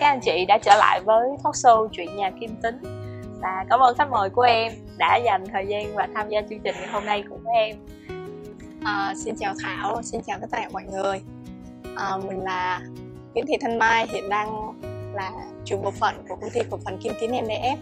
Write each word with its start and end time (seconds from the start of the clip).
các 0.00 0.06
anh 0.06 0.20
chị 0.20 0.44
đã 0.44 0.58
trở 0.58 0.76
lại 0.78 1.00
với 1.00 1.28
talk 1.44 1.54
show 1.54 1.88
chuyện 1.92 2.16
nhà 2.16 2.30
Kim 2.40 2.56
Tính 2.62 2.80
và 3.40 3.64
cảm 3.70 3.80
ơn 3.80 3.96
khách 3.96 4.10
mời 4.10 4.30
của 4.30 4.42
em 4.42 4.72
đã 4.98 5.16
dành 5.16 5.44
thời 5.52 5.66
gian 5.66 5.94
và 5.94 6.08
tham 6.14 6.28
gia 6.28 6.40
chương 6.40 6.60
trình 6.60 6.74
ngày 6.78 6.88
hôm 6.92 7.04
nay 7.04 7.24
cùng 7.28 7.38
với 7.44 7.54
em. 7.54 7.76
À, 8.84 9.14
xin 9.16 9.34
chào 9.36 9.54
Thảo, 9.64 10.02
xin 10.02 10.20
chào 10.26 10.38
tất 10.40 10.46
cả 10.52 10.68
mọi 10.72 10.82
người. 10.92 11.20
À, 11.96 12.16
mình 12.16 12.44
là 12.44 12.80
Nguyễn 13.34 13.46
Thị 13.46 13.54
Thanh 13.60 13.78
Mai, 13.78 14.06
hiện 14.12 14.28
đang 14.28 14.72
là 15.14 15.32
chủ 15.64 15.76
bộ 15.82 15.90
phận 15.90 16.14
của 16.28 16.36
công 16.36 16.50
ty 16.50 16.60
cổ 16.70 16.78
phần 16.84 16.98
Kim 16.98 17.12
Tín 17.20 17.30
MDF 17.30 17.76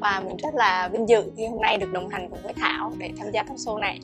và 0.00 0.22
mình 0.26 0.36
rất 0.36 0.54
là 0.54 0.88
vinh 0.92 1.08
dự 1.08 1.32
khi 1.36 1.46
hôm 1.46 1.60
nay 1.60 1.76
được 1.78 1.92
đồng 1.92 2.08
hành 2.08 2.30
cùng 2.30 2.38
với 2.42 2.52
Thảo 2.52 2.92
để 2.98 3.10
tham 3.18 3.30
gia 3.30 3.42
talk 3.42 3.56
show 3.56 3.78
này 3.78 4.00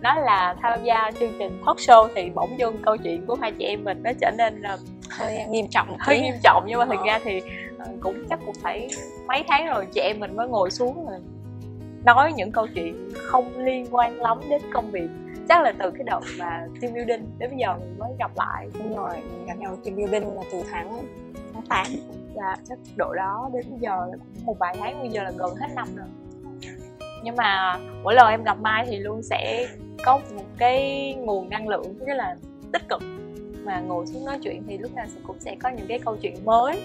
nói 0.00 0.14
là 0.24 0.54
tham 0.62 0.84
gia 0.84 1.10
chương 1.20 1.32
trình 1.38 1.62
talk 1.66 1.76
show 1.76 2.08
thì 2.14 2.30
bỗng 2.34 2.58
dưng 2.58 2.82
câu 2.82 2.96
chuyện 2.96 3.26
của 3.26 3.36
hai 3.40 3.52
chị 3.52 3.64
em 3.64 3.84
mình 3.84 4.02
nó 4.02 4.10
trở 4.20 4.30
nên 4.38 4.60
là 4.60 4.78
hơi 5.10 5.44
nghiêm 5.50 5.66
trọng 5.70 5.96
hơi 6.00 6.20
nghiêm 6.20 6.34
trọng 6.42 6.64
nhưng 6.66 6.78
mà 6.78 6.86
thực 6.86 7.04
ra 7.06 7.20
thì 7.24 7.40
ờ, 7.78 7.86
cũng 8.00 8.24
chắc 8.30 8.40
cũng 8.46 8.54
phải 8.62 8.88
mấy 9.26 9.44
tháng 9.48 9.66
rồi 9.66 9.86
chị 9.92 10.00
em 10.00 10.20
mình 10.20 10.36
mới 10.36 10.48
ngồi 10.48 10.70
xuống 10.70 11.06
rồi 11.06 11.20
nói 12.04 12.32
những 12.32 12.52
câu 12.52 12.66
chuyện 12.74 13.10
không 13.14 13.58
liên 13.58 13.86
quan 13.90 14.20
lắm 14.20 14.40
đến 14.50 14.62
công 14.72 14.90
việc. 14.90 15.08
Chắc 15.48 15.62
là 15.62 15.72
từ 15.78 15.90
cái 15.90 16.04
đợt 16.04 16.20
mà 16.38 16.66
team 16.80 16.94
building 16.94 17.26
đến 17.38 17.50
bây 17.50 17.58
giờ 17.58 17.76
mình 17.78 17.98
mới 17.98 18.10
gặp 18.18 18.30
lại. 18.36 18.68
Đúng 18.78 18.96
rồi 18.96 19.10
mình 19.16 19.46
gặp 19.46 19.58
nhau 19.58 19.76
team 19.84 19.96
building 19.96 20.34
là 20.36 20.42
từ 20.52 20.62
tháng 20.70 21.04
tháng 21.52 21.62
tám. 21.68 21.86
Là 22.34 22.56
chắc 22.68 22.78
độ 22.96 23.14
đó 23.14 23.50
đến 23.52 23.64
bây 23.70 23.78
giờ 23.78 24.06
một 24.44 24.58
vài 24.58 24.76
tháng 24.80 25.00
bây 25.00 25.08
giờ 25.08 25.22
là 25.22 25.30
gần 25.30 25.54
hết 25.56 25.68
năm 25.74 25.88
rồi. 25.96 26.06
Nhưng 27.24 27.36
mà 27.36 27.78
mỗi 28.02 28.14
lần 28.14 28.28
em 28.28 28.42
gặp 28.44 28.58
mai 28.60 28.84
thì 28.86 28.96
luôn 28.96 29.22
sẽ 29.22 29.66
có 30.04 30.20
một 30.34 30.44
cái 30.58 31.14
nguồn 31.18 31.50
năng 31.50 31.68
lượng 31.68 31.98
rất 31.98 32.14
là 32.14 32.36
tích 32.72 32.88
cực 32.88 33.02
mà 33.64 33.80
ngồi 33.80 34.06
xuống 34.06 34.24
nói 34.24 34.38
chuyện 34.42 34.62
thì 34.66 34.78
lúc 34.78 34.94
nào 34.94 35.06
cũng 35.26 35.40
sẽ 35.40 35.56
có 35.62 35.68
những 35.68 35.86
cái 35.88 35.98
câu 35.98 36.16
chuyện 36.16 36.44
mới. 36.44 36.82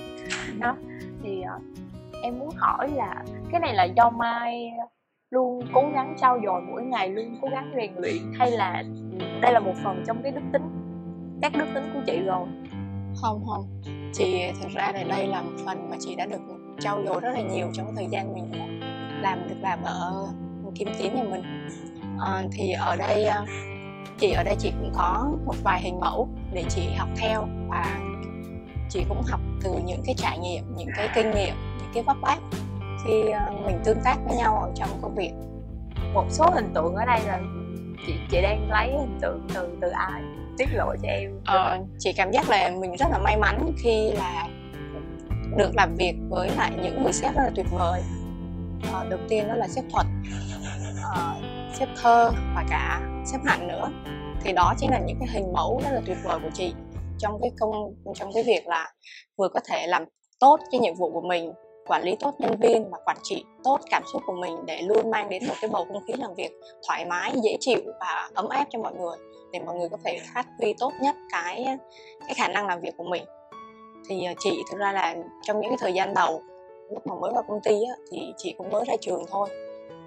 Đó 0.60 0.76
thì 1.24 1.44
uh, 1.56 1.62
em 2.24 2.40
muốn 2.40 2.50
hỏi 2.58 2.90
là 2.96 3.24
cái 3.52 3.60
này 3.60 3.74
là 3.74 3.84
do 3.84 4.10
mai 4.10 4.72
luôn 5.32 5.62
cố 5.74 5.90
gắng 5.94 6.16
trau 6.22 6.40
dồi 6.46 6.62
mỗi 6.62 6.84
ngày 6.84 7.10
luôn 7.10 7.38
cố 7.42 7.48
gắng 7.52 7.74
rèn 7.76 7.92
luyện 7.98 8.34
hay 8.40 8.52
là 8.52 8.84
đây 9.42 9.54
là 9.54 9.60
một 9.60 9.74
phần 9.84 10.04
trong 10.08 10.24
cái 10.24 10.32
đức 10.32 10.42
tính 10.54 10.64
các 11.42 11.54
đức 11.56 11.66
tính 11.74 11.92
của 11.94 12.00
chị 12.06 12.20
rồi? 12.20 12.48
Không 13.16 13.46
không. 13.48 13.82
Chị 14.14 14.52
thực 14.62 14.72
ra 14.72 14.92
là 14.94 15.04
đây 15.04 15.28
là 15.28 15.42
một 15.42 15.58
phần 15.66 15.90
mà 15.90 15.96
chị 16.00 16.16
đã 16.16 16.26
được 16.26 16.42
trau 16.80 17.04
dồi 17.06 17.22
rất 17.22 17.30
là 17.34 17.42
nhiều 17.42 17.68
trong 17.74 17.96
thời 17.96 18.08
gian 18.12 18.34
mình 18.34 18.52
làm 19.22 19.50
được 19.50 19.56
làm 19.62 19.80
ở 19.84 20.28
kim 20.76 20.88
tín 21.00 21.16
nhà 21.16 21.24
mình. 21.24 21.44
À, 22.20 22.44
thì 22.52 22.72
ở 22.72 22.96
đây 22.96 23.26
ờ, 23.26 23.46
chị 24.20 24.32
ở 24.32 24.44
đây 24.44 24.56
chị 24.60 24.72
cũng 24.80 24.92
có 24.96 25.32
một 25.46 25.56
vài 25.64 25.82
hình 25.82 26.00
mẫu 26.00 26.30
để 26.56 26.64
chị 26.70 26.82
học 26.98 27.10
theo 27.18 27.48
và 27.68 28.00
chị 28.90 29.06
cũng 29.10 29.22
học 29.28 29.40
từ 29.64 29.72
những 29.86 30.02
cái 30.06 30.16
trải 30.18 30.40
nghiệm 30.40 30.76
những 30.78 30.90
cái 30.96 31.10
kinh 31.16 31.32
nghiệm 31.32 31.56
những 31.78 31.90
cái 31.94 32.04
vấp 32.04 32.18
váp 32.22 32.40
khi 33.06 33.30
ờ, 33.30 33.52
mình 33.66 33.80
tương 33.84 34.02
tác 34.04 34.18
với 34.26 34.38
nhau 34.38 34.60
ở 34.64 34.72
trong 34.76 34.90
công 35.02 35.16
việc. 35.16 35.32
Một 36.14 36.26
số 36.30 36.50
hình 36.54 36.72
tượng 36.74 36.96
ở 36.96 37.06
đây 37.06 37.22
là 37.26 37.40
chị 38.08 38.14
chị 38.32 38.42
đang 38.42 38.70
lấy 38.70 38.92
hình 38.92 39.20
tượng 39.22 39.48
từ 39.54 39.78
từ 39.82 39.90
ai? 39.90 40.22
Tiết 40.58 40.66
lộ 40.74 40.96
cho 41.02 41.08
em. 41.08 41.32
Ờ, 41.46 41.78
chị 42.00 42.14
cảm 42.14 42.32
giác 42.32 42.50
là 42.50 42.70
mình 42.70 42.96
rất 42.96 43.08
là 43.12 43.18
may 43.18 43.38
mắn 43.38 43.72
khi 43.78 44.12
là 44.12 44.48
được 45.58 45.72
làm 45.76 45.96
việc 45.96 46.16
với 46.30 46.50
lại 46.58 46.72
những 46.84 47.04
người 47.04 47.14
sếp 47.14 47.36
rất 47.36 47.44
là 47.44 47.52
tuyệt 47.56 47.66
vời. 47.72 48.02
Ờ, 48.94 49.06
đầu 49.10 49.20
tiên 49.30 49.48
đó 49.48 49.56
là 49.56 49.68
sếp 49.68 49.84
thuật 49.92 50.06
uh, 51.12 51.44
xếp 51.74 51.88
thơ 52.02 52.32
và 52.56 52.66
cả 52.70 53.02
xếp 53.26 53.40
hạnh 53.46 53.68
nữa 53.68 53.92
thì 54.46 54.54
đó 54.54 54.74
chính 54.78 54.92
là 54.92 55.00
những 55.00 55.18
cái 55.20 55.30
hình 55.32 55.54
mẫu 55.54 55.82
rất 55.84 55.90
là 55.92 56.02
tuyệt 56.06 56.18
vời 56.24 56.40
của 56.44 56.50
chị. 56.54 56.74
Trong 57.20 57.40
cái 57.42 57.52
công 57.60 57.94
trong 58.16 58.34
cái 58.34 58.44
việc 58.44 58.68
là 58.68 58.94
vừa 59.38 59.48
có 59.50 59.60
thể 59.70 59.88
làm 59.88 60.06
tốt 60.40 60.60
cái 60.72 60.80
nhiệm 60.80 60.96
vụ 60.96 61.12
của 61.12 61.22
mình 61.22 61.54
quản 61.88 62.04
lý 62.04 62.16
tốt 62.20 62.36
nhân 62.40 62.56
viên 62.62 62.90
và 62.92 62.98
quản 63.06 63.18
trị 63.24 63.44
tốt 63.64 63.80
cảm 63.92 64.04
xúc 64.14 64.22
của 64.26 64.34
mình 64.42 64.56
để 64.66 64.82
luôn 64.82 65.12
mang 65.12 65.30
đến 65.30 65.44
một 65.48 65.54
cái 65.62 65.70
bầu 65.70 65.86
không 65.86 66.04
khí 66.08 66.14
làm 66.18 66.34
việc 66.34 66.52
thoải 66.88 67.06
mái 67.06 67.34
dễ 67.44 67.58
chịu 67.60 67.80
và 68.00 68.30
ấm 68.34 68.50
áp 68.50 68.66
cho 68.70 68.80
mọi 68.80 68.94
người 68.94 69.18
để 69.52 69.60
mọi 69.60 69.76
người 69.76 69.90
có 69.90 69.98
thể 70.06 70.20
phát 70.36 70.46
huy 70.60 70.74
tốt 70.80 70.94
nhất 71.02 71.16
cái 71.32 71.66
cái 72.20 72.34
khả 72.36 72.48
năng 72.48 72.68
làm 72.68 72.82
việc 72.82 72.98
của 72.98 73.04
mình. 73.04 73.24
Thì 74.10 74.24
ờ, 74.24 74.34
chị 74.40 74.64
thực 74.72 74.78
ra 74.78 74.92
là 74.92 75.16
trong 75.44 75.62
những 75.62 75.70
cái 75.70 75.78
thời 75.82 75.94
gian 75.94 76.14
đầu 76.14 76.42
lúc 76.92 77.08
mà 77.08 77.16
mới 77.16 77.32
vào 77.34 77.44
công 77.48 77.62
ty 77.64 77.72
á, 77.72 77.96
thì 78.12 78.34
chị 78.38 78.56
cũng 78.58 78.70
mới 78.70 78.86
ra 78.88 78.94
trường 79.02 79.26
thôi 79.30 79.50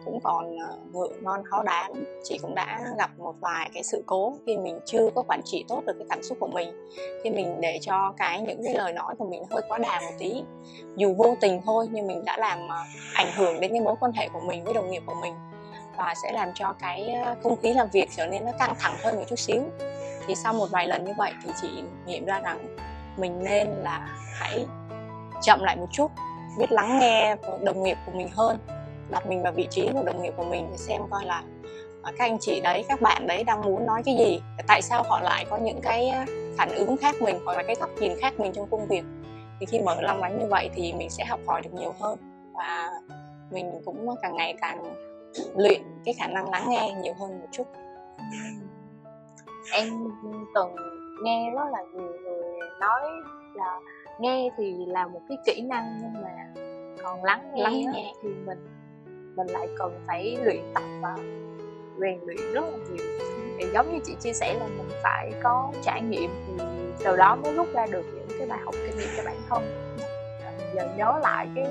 cũng 0.09 0.21
còn 0.21 0.57
ờ, 0.59 0.79
ngựa 0.93 1.09
non 1.23 1.41
khó 1.45 1.63
đáng. 1.63 1.93
Chị 2.25 2.39
cũng 2.43 2.55
đã 2.55 2.81
gặp 2.99 3.11
một 3.19 3.35
vài 3.41 3.71
cái 3.75 3.83
sự 3.83 4.03
cố 4.07 4.37
khi 4.47 4.57
mình 4.57 4.81
chưa 4.85 5.11
có 5.15 5.23
quản 5.29 5.41
trị 5.45 5.65
tốt 5.69 5.83
được 5.87 5.93
cái 5.99 6.07
cảm 6.11 6.23
xúc 6.23 6.39
của 6.41 6.47
mình. 6.47 6.89
Khi 7.25 7.31
mình 7.31 7.61
để 7.61 7.79
cho 7.83 8.15
cái 8.17 8.41
những 8.41 8.65
cái 8.65 8.75
lời 8.75 8.93
nói 8.93 9.15
của 9.19 9.25
mình 9.31 9.43
hơi 9.51 9.63
quá 9.69 9.79
đà 9.79 10.01
một 10.01 10.13
tí. 10.19 10.43
Dù 10.97 11.15
vô 11.19 11.37
tình 11.41 11.61
thôi, 11.65 11.89
nhưng 11.91 12.07
mình 12.07 12.25
đã 12.25 12.37
làm 12.39 12.59
ờ, 12.69 12.79
ảnh 13.15 13.33
hưởng 13.37 13.61
đến 13.61 13.71
cái 13.71 13.81
mối 13.81 13.95
quan 14.01 14.13
hệ 14.13 14.29
của 14.29 14.41
mình 14.41 14.65
với 14.65 14.75
đồng 14.75 14.91
nghiệp 14.91 15.03
của 15.07 15.17
mình. 15.23 15.35
Và 15.97 16.15
sẽ 16.23 16.33
làm 16.33 16.49
cho 16.55 16.75
cái 16.81 17.11
ờ, 17.25 17.35
không 17.43 17.57
khí 17.63 17.73
làm 17.73 17.89
việc 17.93 18.09
trở 18.17 18.27
nên 18.27 18.45
nó 18.45 18.53
căng 18.59 18.75
thẳng 18.79 18.95
hơn 19.03 19.17
một 19.17 19.25
chút 19.29 19.39
xíu. 19.39 19.63
Thì 20.27 20.35
sau 20.35 20.53
một 20.53 20.67
vài 20.71 20.87
lần 20.87 21.05
như 21.05 21.13
vậy 21.19 21.33
thì 21.45 21.51
chị 21.61 21.69
nghiệm 22.07 22.25
ra 22.25 22.41
rằng 22.41 22.77
mình 23.17 23.45
nên 23.45 23.69
là 23.69 24.09
hãy 24.35 24.67
chậm 25.43 25.61
lại 25.63 25.77
một 25.77 25.89
chút, 25.93 26.11
biết 26.59 26.73
lắng 26.73 26.99
nghe 26.99 27.37
đồng 27.63 27.83
nghiệp 27.83 27.97
của 28.07 28.13
mình 28.15 28.29
hơn 28.33 28.59
đặt 29.11 29.27
mình 29.27 29.43
vào 29.43 29.53
vị 29.53 29.67
trí 29.71 29.89
của 29.93 30.03
đồng 30.03 30.23
nghiệp 30.23 30.33
của 30.37 30.45
mình 30.45 30.67
để 30.71 30.77
xem 30.77 31.03
coi 31.11 31.25
là 31.25 31.43
à, 32.03 32.13
các 32.19 32.25
anh 32.25 32.39
chị 32.41 32.61
đấy 32.61 32.85
các 32.89 33.01
bạn 33.01 33.27
đấy 33.27 33.45
đang 33.45 33.61
muốn 33.63 33.87
nói 33.87 34.03
cái 34.05 34.17
gì 34.19 34.41
tại 34.67 34.83
sao 34.83 35.03
họ 35.03 35.21
lại 35.21 35.47
có 35.51 35.57
những 35.57 35.81
cái 35.83 36.13
phản 36.59 36.69
ứng 36.75 36.97
khác 36.97 37.15
mình 37.21 37.39
hoặc 37.45 37.57
là 37.57 37.63
cái 37.63 37.77
góc 37.81 37.91
nhìn 38.01 38.13
khác 38.21 38.41
mình 38.41 38.53
trong 38.53 38.71
công 38.71 38.87
việc 38.87 39.05
thì 39.61 39.67
khi 39.67 39.81
mở 39.81 40.01
lòng 40.01 40.21
lắng 40.21 40.39
như 40.39 40.47
vậy 40.47 40.71
thì 40.75 40.93
mình 40.93 41.11
sẽ 41.11 41.25
học 41.25 41.41
hỏi 41.47 41.63
được 41.63 41.71
nhiều 41.75 41.95
hơn 42.01 42.19
và 42.55 42.91
mình 43.51 43.81
cũng 43.85 44.15
càng 44.23 44.37
ngày 44.37 44.55
càng 44.61 44.95
luyện 45.57 45.83
cái 46.05 46.15
khả 46.15 46.27
năng 46.27 46.51
lắng 46.51 46.65
nghe 46.69 46.95
nhiều 47.03 47.15
hơn 47.21 47.41
một 47.41 47.47
chút 47.53 47.67
em 49.73 49.89
từng 50.55 50.75
nghe 51.25 51.51
rất 51.55 51.65
là 51.73 51.83
nhiều 51.93 52.13
người 52.23 52.59
nói 52.81 53.01
là 53.55 53.81
nghe 54.21 54.51
thì 54.57 54.75
là 54.87 55.07
một 55.07 55.21
cái 55.29 55.39
kỹ 55.47 55.61
năng 55.61 55.99
nhưng 56.03 56.23
mà 56.23 56.63
còn 57.03 57.25
lắng 57.25 57.53
nghe, 57.55 57.63
lắng 57.63 57.81
nghe. 57.93 58.13
thì 58.23 58.29
mình 58.29 58.78
mình 59.39 59.47
lại 59.47 59.69
cần 59.79 59.93
phải 60.07 60.39
luyện 60.43 60.63
tập 60.75 60.83
và 61.03 61.17
rèn 62.01 62.19
luyện 62.27 62.53
rất 62.53 62.65
là 62.65 62.79
nhiều. 62.91 63.07
Thì 63.59 63.67
giống 63.75 63.93
như 63.93 63.99
chị 64.05 64.17
chia 64.21 64.33
sẻ 64.33 64.55
là 64.61 64.67
mình 64.67 64.89
phải 65.03 65.33
có 65.43 65.73
trải 65.83 66.03
nghiệm 66.03 66.31
thì 66.47 66.65
từ 67.05 67.17
đó 67.17 67.37
mới 67.37 67.55
rút 67.55 67.67
ra 67.73 67.87
được 67.87 68.05
những 68.15 68.39
cái 68.39 68.49
bài 68.49 68.59
học 68.65 68.75
kinh 68.87 68.97
nghiệm 68.97 69.09
cho 69.17 69.23
bản 69.25 69.37
thân. 69.49 69.63
Giờ 70.75 70.89
nhớ 70.97 71.19
lại 71.23 71.49
cái 71.55 71.65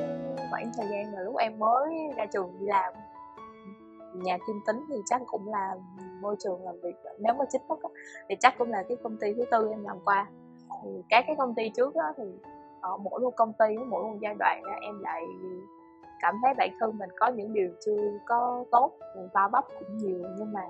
khoảng 0.50 0.72
thời 0.78 0.88
gian 0.92 1.12
mà 1.16 1.22
lúc 1.22 1.36
em 1.38 1.60
mới 1.60 1.90
ra 2.18 2.26
trường 2.26 2.60
đi 2.60 2.66
làm 2.66 2.94
nhà 4.14 4.38
kim 4.48 4.60
tính 4.68 4.86
thì 4.90 4.96
chắc 5.06 5.22
cũng 5.28 5.52
là 5.52 5.76
môi 6.22 6.36
trường 6.40 6.66
làm 6.66 6.76
việc 6.84 6.96
nếu 7.20 7.34
mà 7.34 7.46
chính 7.52 7.62
thức 7.70 7.80
thì 8.30 8.36
chắc 8.40 8.58
cũng 8.58 8.72
là 8.72 8.84
cái 8.90 8.98
công 9.04 9.18
ty 9.18 9.34
thứ 9.34 9.46
tư 9.52 9.70
em 9.72 9.84
làm 9.84 9.98
qua. 10.06 10.28
Thì 10.84 10.90
các 11.10 11.24
cái 11.28 11.36
công 11.36 11.56
ty 11.56 11.70
trước 11.76 11.96
đó 11.96 12.14
thì 12.18 12.24
ở 12.82 12.98
mỗi 12.98 13.20
một 13.20 13.36
công 13.36 13.54
ty 13.54 13.78
mỗi 13.78 14.04
một 14.04 14.18
giai 14.22 14.36
đoạn 14.40 14.64
đó, 14.64 14.74
em 14.82 15.00
lại 15.00 15.24
cảm 16.22 16.36
thấy 16.44 16.54
bản 16.54 16.70
thân 16.80 16.98
mình 16.98 17.10
có 17.20 17.28
những 17.28 17.54
điều 17.54 17.70
chưa 17.86 18.12
có 18.26 18.66
tốt 18.72 18.92
va 19.34 19.48
vấp 19.52 19.66
cũng 19.80 19.98
nhiều 19.98 20.24
nhưng 20.38 20.54
mà 20.54 20.62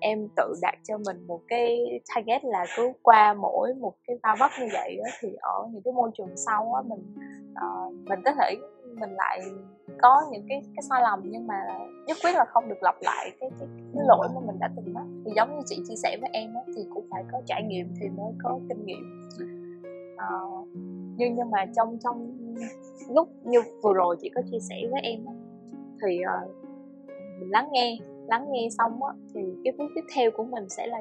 em 0.00 0.28
tự 0.36 0.54
đặt 0.62 0.74
cho 0.82 0.98
mình 0.98 1.26
một 1.26 1.40
cái 1.48 2.00
target 2.14 2.44
là 2.44 2.66
cứ 2.76 2.92
qua 3.02 3.34
mỗi 3.34 3.74
một 3.74 3.94
cái 4.06 4.16
va 4.22 4.36
vấp 4.38 4.50
như 4.60 4.66
vậy 4.72 4.96
đó, 4.96 5.10
thì 5.20 5.28
ở 5.40 5.68
những 5.72 5.82
cái 5.82 5.92
môi 5.92 6.10
trường 6.14 6.36
sau 6.36 6.74
á 6.74 6.82
mình 6.82 7.14
uh, 7.52 7.94
mình 8.08 8.20
có 8.24 8.32
thể 8.40 8.56
mình 9.00 9.10
lại 9.16 9.40
có 10.02 10.22
những 10.30 10.46
cái 10.48 10.62
cái 10.76 10.82
sai 10.90 11.02
lầm 11.02 11.20
nhưng 11.24 11.46
mà 11.46 11.54
nhất 12.06 12.16
quyết 12.22 12.32
là 12.32 12.44
không 12.44 12.68
được 12.68 12.82
lặp 12.82 12.94
lại 13.00 13.30
cái 13.40 13.50
cái, 13.58 13.68
cái 13.94 14.04
lỗi 14.08 14.28
mà 14.34 14.40
mình 14.46 14.58
đã 14.58 14.70
từng 14.76 14.94
mắc. 14.94 15.04
Thì 15.24 15.32
giống 15.36 15.56
như 15.56 15.62
chị 15.66 15.82
chia 15.88 15.96
sẻ 15.96 16.16
với 16.20 16.30
em 16.32 16.54
á, 16.54 16.60
thì 16.76 16.86
cũng 16.94 17.06
phải 17.10 17.24
có 17.32 17.40
trải 17.46 17.62
nghiệm 17.62 17.94
thì 18.00 18.08
mới 18.08 18.32
có 18.42 18.58
kinh 18.68 18.86
nghiệm. 18.86 19.30
Uh, 20.14 20.68
nhưng 21.16 21.34
nhưng 21.36 21.50
mà 21.50 21.66
trong 21.76 21.98
trong 22.04 22.36
lúc 23.14 23.28
như 23.44 23.58
vừa 23.82 23.92
rồi 23.92 24.16
chị 24.20 24.30
có 24.34 24.42
chia 24.50 24.58
sẻ 24.60 24.76
với 24.90 25.00
em 25.00 25.20
thì 26.02 26.18
uh, 26.20 26.50
mình 27.40 27.50
lắng 27.50 27.68
nghe 27.72 27.98
lắng 28.26 28.46
nghe 28.50 28.68
xong 28.78 29.02
á 29.02 29.12
thì 29.34 29.40
cái 29.64 29.72
bước 29.78 29.88
tiếp 29.94 30.04
theo 30.14 30.30
của 30.30 30.44
mình 30.44 30.68
sẽ 30.68 30.86
là 30.86 30.98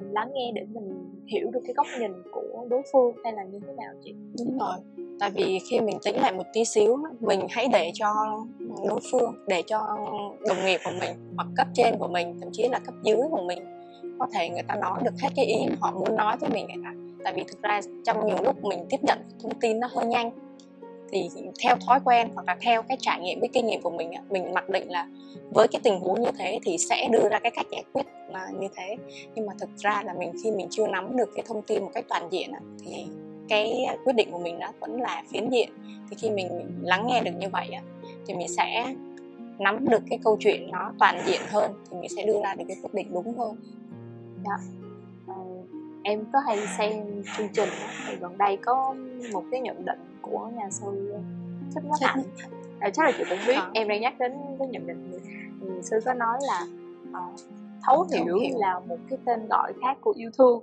mình 0.00 0.12
lắng 0.12 0.30
nghe 0.34 0.52
để 0.54 0.62
mình 0.72 1.10
hiểu 1.26 1.50
được 1.50 1.60
cái 1.64 1.74
góc 1.74 1.86
nhìn 2.00 2.12
của 2.32 2.66
đối 2.70 2.82
phương 2.92 3.16
hay 3.24 3.32
là 3.32 3.44
như 3.44 3.60
thế 3.66 3.72
nào 3.72 3.92
chị. 4.04 4.14
Đúng 4.38 4.58
rồi 4.58 4.76
tại 5.20 5.30
vì 5.34 5.58
khi 5.70 5.80
mình 5.80 5.98
tính 6.04 6.16
lại 6.16 6.32
một 6.32 6.46
tí 6.52 6.64
xíu 6.64 6.96
mình 7.20 7.46
hãy 7.50 7.68
để 7.72 7.90
cho 7.94 8.06
đối 8.88 9.00
phương 9.12 9.34
để 9.48 9.62
cho 9.66 9.78
đồng 10.48 10.64
nghiệp 10.64 10.80
của 10.84 10.90
mình 11.00 11.10
hoặc 11.36 11.48
cấp 11.56 11.66
trên 11.74 11.94
của 11.98 12.08
mình 12.08 12.40
thậm 12.40 12.48
chí 12.52 12.68
là 12.68 12.78
cấp 12.78 12.94
dưới 13.02 13.16
của 13.30 13.42
mình 13.46 13.58
có 14.18 14.26
thể 14.32 14.48
người 14.48 14.62
ta 14.68 14.74
nói 14.74 15.00
được 15.04 15.14
hết 15.22 15.28
cái 15.36 15.44
ý 15.44 15.56
họ 15.80 15.90
muốn 15.90 16.16
nói 16.16 16.36
với 16.40 16.50
mình 16.50 16.66
tại 17.24 17.32
vì 17.36 17.44
thực 17.48 17.62
ra 17.62 17.80
trong 18.04 18.26
nhiều 18.26 18.36
lúc 18.44 18.64
mình 18.64 18.86
tiếp 18.90 18.96
nhận 19.02 19.18
thông 19.42 19.60
tin 19.60 19.80
nó 19.80 19.88
hơi 19.92 20.06
nhanh 20.06 20.30
thì 21.12 21.28
theo 21.62 21.76
thói 21.86 22.00
quen 22.04 22.28
hoặc 22.34 22.46
là 22.46 22.56
theo 22.60 22.82
cái 22.82 22.96
trải 23.00 23.20
nghiệm 23.20 23.40
cái 23.40 23.50
kinh 23.52 23.66
nghiệm 23.66 23.82
của 23.82 23.90
mình 23.90 24.10
mình 24.30 24.54
mặc 24.54 24.68
định 24.68 24.90
là 24.90 25.08
với 25.54 25.68
cái 25.68 25.80
tình 25.84 26.00
huống 26.00 26.22
như 26.22 26.30
thế 26.38 26.58
thì 26.64 26.78
sẽ 26.78 27.08
đưa 27.12 27.28
ra 27.28 27.38
cái 27.38 27.52
cách 27.54 27.66
giải 27.72 27.84
quyết 27.92 28.06
là 28.28 28.48
như 28.60 28.68
thế. 28.76 28.96
Nhưng 29.34 29.46
mà 29.46 29.52
thực 29.60 29.76
ra 29.76 30.02
là 30.04 30.14
mình 30.14 30.32
khi 30.42 30.50
mình 30.50 30.66
chưa 30.70 30.86
nắm 30.86 31.16
được 31.16 31.30
cái 31.34 31.44
thông 31.48 31.62
tin 31.62 31.82
một 31.82 31.90
cách 31.94 32.04
toàn 32.08 32.28
diện 32.30 32.50
thì 32.84 33.06
cái 33.48 33.86
quyết 34.04 34.12
định 34.16 34.30
của 34.32 34.38
mình 34.38 34.58
nó 34.58 34.72
vẫn 34.80 35.00
là 35.00 35.22
phiến 35.32 35.48
diện. 35.48 35.68
Thì 36.10 36.16
khi 36.18 36.30
mình 36.30 36.48
lắng 36.82 37.06
nghe 37.06 37.20
được 37.20 37.32
như 37.38 37.48
vậy 37.48 37.68
thì 38.26 38.34
mình 38.34 38.48
sẽ 38.48 38.94
nắm 39.58 39.88
được 39.88 40.02
cái 40.10 40.18
câu 40.24 40.36
chuyện 40.40 40.70
nó 40.70 40.92
toàn 40.98 41.22
diện 41.26 41.40
hơn, 41.48 41.72
thì 41.90 41.96
mình 42.00 42.10
sẽ 42.16 42.26
đưa 42.26 42.40
ra 42.42 42.54
được 42.54 42.64
cái 42.68 42.76
quyết 42.82 42.94
định 42.94 43.06
đúng 43.12 43.38
hơn. 43.38 43.56
Dạ 44.44 44.58
ờ, 46.04 46.10
em 46.10 46.24
có 46.32 46.38
hay 46.38 46.58
xem 46.78 47.22
chương 47.36 47.48
trình 47.52 47.68
đó, 47.68 47.86
thì 48.06 48.16
gần 48.16 48.38
đây 48.38 48.56
có 48.56 48.94
một 49.32 49.44
cái 49.50 49.60
nhận 49.60 49.84
định 49.84 50.18
của 50.22 50.50
nhà 50.56 50.70
sư 50.70 51.14
thích 51.74 51.84
nhất 51.84 51.98
hạnh. 52.00 52.22
À, 52.80 52.90
chắc 52.90 53.06
là 53.06 53.12
chị 53.18 53.24
cũng 53.30 53.38
biết. 53.46 53.54
À. 53.54 53.70
em 53.74 53.88
đang 53.88 54.00
nhắc 54.00 54.18
đến 54.18 54.32
cái 54.58 54.68
nhận 54.68 54.86
định 54.86 55.20
sư 55.82 56.00
có 56.04 56.14
nói 56.14 56.38
là 56.42 56.66
uh, 57.08 57.40
thấu 57.86 58.06
hiểu, 58.12 58.38
hiểu. 58.38 58.58
là 58.58 58.80
một 58.80 58.96
cái 59.10 59.18
tên 59.24 59.46
gọi 59.50 59.72
khác 59.82 59.96
của 60.00 60.14
yêu 60.16 60.30
thương. 60.38 60.62